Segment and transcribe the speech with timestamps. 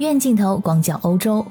[0.00, 1.44] 远镜头广角欧洲。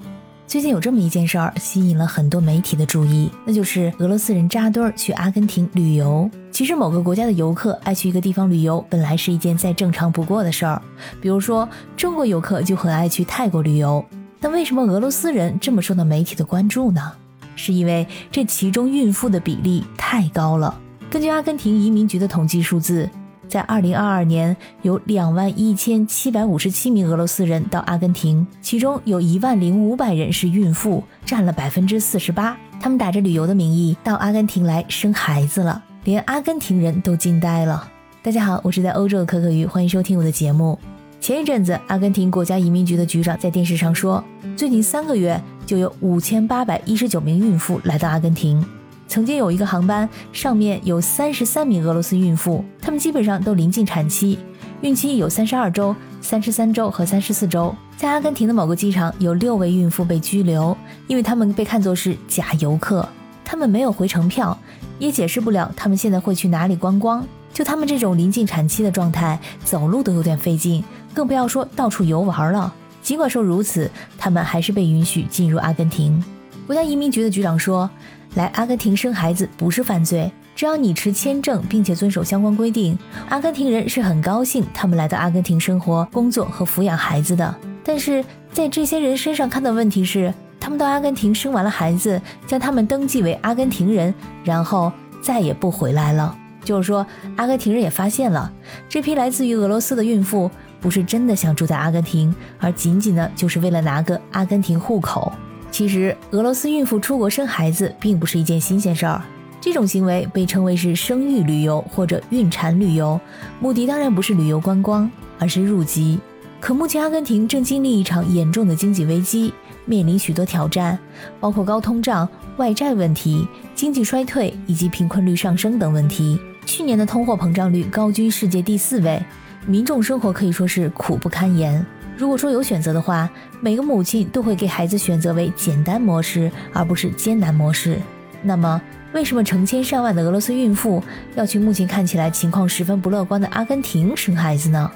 [0.47, 6.27] 最近有这么一件事儿，吸引了很多媒体的注意，那就是俄罗斯人扎堆儿去阿根廷旅游。
[6.49, 10.81] 其实某个国家的游客爱去一个地方旅游，本来是一件再正常不过的事儿。
[11.21, 14.03] 比如说中国游客就很爱去泰国旅游，
[14.39, 17.11] 但为什么俄罗斯人这么受到媒体的关注呢？
[17.55, 20.75] 是因为这其中孕妇的比例太高了。
[21.07, 23.07] 根据阿根廷移民局的统计数字。
[23.49, 32.55] 在二零二二年，有两万一千七百五十七名俄罗斯人到阿根廷，其中有一万零五百人是孕妇，占了百分之四十八。
[32.79, 37.89] 他们打着旅游的名义到阿根廷来生孩子了，连阿根廷人都惊呆了。
[38.21, 40.77] 大家好，我是在欧洲的可可鱼，欢迎收听我的节目。
[41.19, 44.23] 前一阵子，阿根廷国家移民局的局长在电视上说，
[44.55, 48.63] 最近三个月就有五千八百一十九名孕妇来到阿根廷。
[49.09, 54.37] 曾经有一个航班，上面有三十三名俄罗斯孕妇，她们基本上都临近产期，
[54.81, 57.75] 孕期有三十二周、三十三周和三十四周。
[57.97, 60.77] 在阿根廷的某个机场，有六位孕妇被拘留，
[61.07, 63.09] 因为她们被看作是假游客，
[63.43, 64.55] 他们没有回程票，
[64.99, 67.25] 也解释不了他们现在会去哪里观光。
[67.51, 70.83] 就他们这种临近产期的状态，走路都有点费劲，
[71.15, 72.71] 更不要说到处游玩了。
[73.01, 76.23] 尽管说如此，他们还是被允许进入阿根廷。
[76.67, 77.89] 国家移民局的局长说。
[78.35, 82.97] 来阿根廷生孩子不是犯罪，只要你持签证并且遵守相关规定，
[83.29, 87.55] 阿根廷人是很高兴他们来到阿根廷生活、工作和抚养孩子的。
[87.83, 94.13] 但是在这些人身上看到问题是，他们到阿根廷生完了孩子，将他们登记为阿根廷人，
[94.43, 94.91] 然后
[95.21, 96.35] 再也不回来了。
[96.63, 98.51] 就是说，阿根廷人也发现了
[98.87, 105.31] 这批来自于俄罗斯的孕妇不是真的想住在阿根廷，而仅仅呢就是为了拿个阿根廷户口。
[105.71, 109.21] 其实，俄罗斯孕妇出国生孩子并不是一件新鲜事儿。
[109.61, 113.19] 这种行为被称为是生育旅游或者孕产旅游，
[113.59, 116.19] 目的当然不是旅游观光，而是入籍。
[116.59, 119.53] 可目前阿根廷正经历一场严重的经济危机，
[119.85, 120.97] 面临许多挑战，
[121.39, 122.27] 包括高通胀、
[122.57, 126.39] 外债问题、经济衰退以及贫困率上升等问题。
[126.65, 129.21] 去年的通货膨胀率高居世界第四位，
[129.65, 131.85] 民众生活可以说是苦不堪言。
[132.19, 133.29] 如果说有选择的话，
[133.61, 137.97] 每个母亲都会给孩子选择为简单模式，而不是艰难模式。
[138.43, 138.81] 那么，
[139.13, 141.01] 为什么成千上万的俄罗斯孕妇
[141.35, 144.91] 要去目前看起来情况十分不乐观的阿根廷生孩子呢？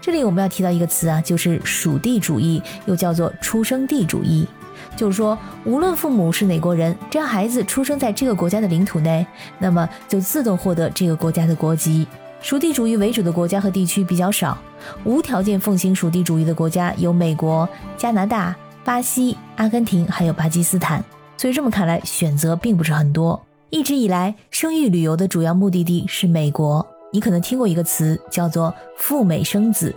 [0.00, 4.46] 这里我们要提到一个词啊，就是属地主义，又叫做出生地主义。
[4.94, 9.26] 就是说，无论父母是哪国人，只要孩子出生在这个国家的领土内，
[9.58, 12.06] 那么就自动获得这个国家的国籍。
[12.40, 14.56] 属地主义为主的国家和地区比较少。
[15.04, 18.54] 无条件奉行属地主义的国家有美国、加拿大、
[18.84, 21.04] 巴西、阿根廷，还有巴基斯坦。
[21.36, 23.40] 所以这么看来，选择并不是很多。
[23.70, 26.86] 一直以来，生育旅游的主要目的地是美国。
[27.12, 29.94] 你可能听过一个词，叫做“赴美生子”。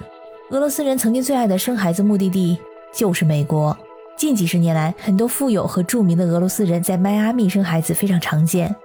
[0.52, 2.58] 俄罗斯人曾经最爱的生孩子目的地
[2.94, 3.78] 就是美国。
[4.18, 8.76] 近几十年来，很多富有和著名的俄罗斯人在迈阿密生孩子非常常见。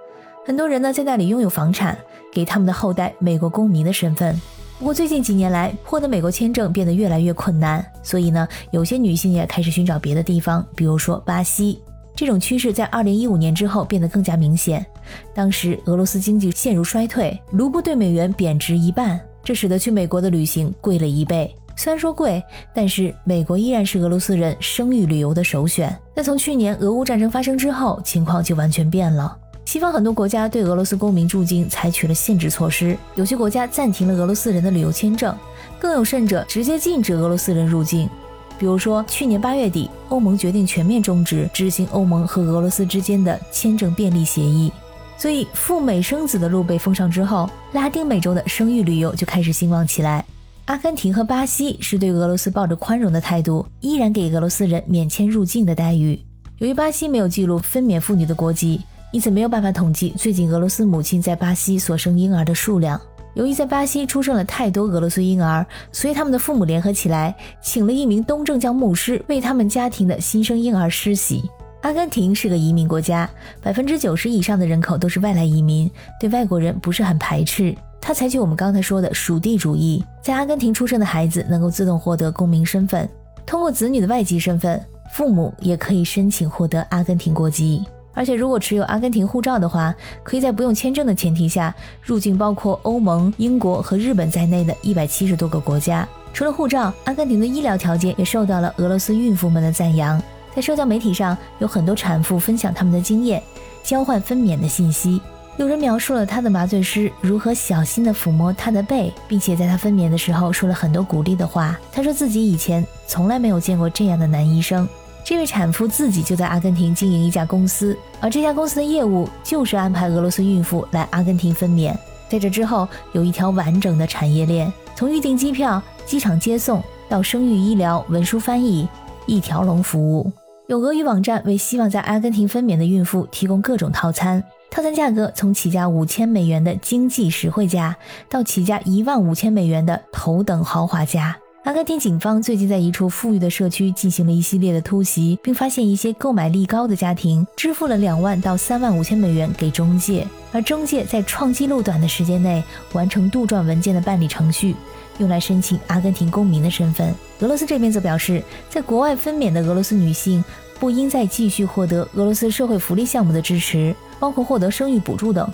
[0.45, 1.97] 很多人呢在那里拥有房产，
[2.31, 4.39] 给他们的后代美国公民的身份。
[4.79, 11.79] 不过最近几年来，获得美国签证变得越来越困难，所以呢，有些女性也开始寻找别的地方，比如说巴西。
[12.15, 14.85] 这种趋势在二零一五年之后变得更加明显。
[15.33, 21.55] 当时俄罗斯经济陷入衰退，卢布对美元贬值一半，这使得去美国的旅行贵了一倍。
[21.75, 25.95] 虽然说贵，但是美国依然是俄罗斯人生育旅游的首选。
[26.15, 29.37] 但从去年俄乌战争发生之后，情况就完全变了。
[29.67, 35.35] 西方很多国家对俄罗斯公民入境采取了限制措施，有些国家暂停了俄罗斯人的旅游签证，
[35.77, 38.09] 更有甚者直接禁止俄罗斯人入境。
[38.57, 44.71] 比如说，去年八月底，欧盟决定全面终止执行欧盟和俄罗斯之间的签证便利协议。
[45.17, 50.23] 所以，赴美生子的路被封上之后，拉丁美洲的生育旅游就开始兴旺起来。
[50.63, 56.17] 阿根廷和巴西是对俄罗斯抱着宽容的态度，依然给俄罗斯人免签入境的待遇。
[56.59, 58.79] 由于巴西没有记录分娩妇女的国籍。
[59.11, 62.99] 因此没有办法统计最近俄罗斯母亲在巴西所生婴儿的数量。
[63.35, 71.43] 由于在巴西出生了太多俄罗斯婴儿，所以他们的父母联合起来，请了一名东正教牧师为他们家庭的新生婴儿施洗。
[71.81, 73.29] 阿根廷是个移民国家，
[73.61, 75.89] 百分之九十以上的人口都是外来移民，
[76.19, 77.75] 对外国人不是很排斥。
[78.01, 83.07] 他采取我们刚才说的属地主义，在阿根廷出生的孩子能够自动获得公民身份，
[83.45, 84.83] 通过子女的外籍身份，
[85.13, 87.83] 父母也可以申请获得阿根廷国籍。
[88.17, 89.93] 而且，如果持有阿根廷护照的话，
[90.23, 96.07] 可以在不用签证的前提下入境包括欧盟、英国和日本在内的一百七十多个国家。
[96.33, 100.19] 除了护照，阿根廷的医疗条件也受到了俄罗斯孕妇们的赞扬。
[100.55, 103.41] 在社交媒体上，有很多产妇分享他们的经验，
[103.83, 105.21] 交换分娩的信息。
[105.57, 111.79] 有人描述了他的麻醉师如何小心地抚摸他的背，并且在他分娩的时候说了很多鼓励的话。
[111.91, 114.87] 他说自己以前从来没有见过这样的男医生。
[115.29, 121.93] 这位产妇自己就在阿根廷经营一家公司，而这家公司的业务就是安排俄罗斯孕妇来阿根廷分娩。
[122.29, 128.87] 在这之后，有一条完整的产业链，从预订机票、机场接送到生育医疗、文书翻译，
[129.25, 130.31] 一条龙服务。
[130.69, 134.41] 有俄语网站为希望在阿根廷分娩的孕妇提供各种套餐，
[134.71, 137.93] 套餐价格从起价五千美元的经济实惠价，
[138.29, 141.37] 到起价一万五千美元的头等豪华价。
[141.67, 154.77] 阿根廷警方最近在一处富裕的社区进行了一系列的突袭，并发现一些购买力高的家庭支付了两万到三万五千美元给中介，而中介在创纪录短的时间内完成杜撰文件的办理程序。
[155.17, 157.13] 用来申请阿根廷公民的身份。
[157.41, 160.41] 俄罗斯这边则表示，在国外分娩的俄罗斯女性
[160.79, 165.45] 不应再继续获得俄罗斯社会福利项目的支持，包括获得生育补助等。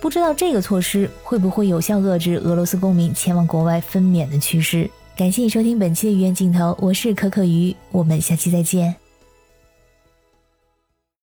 [0.00, 4.90] 不知道这个措施会不会有效遏制俄罗斯公民前往国外分娩的趋势？
[5.16, 9.03] 感谢你收听本期的鱼眼镜头，我是可可鱼，我们下期再见。